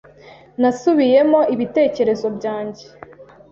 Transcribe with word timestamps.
Nasubiyemo 0.61 1.39
ibitekerezo 1.55 2.25
byanjye. 2.37 2.85